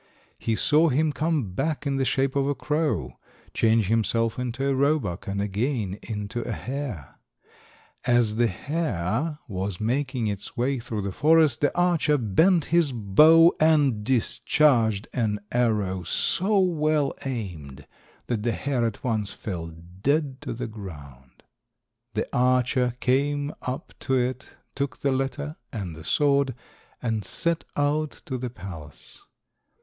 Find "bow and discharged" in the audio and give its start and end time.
12.91-15.07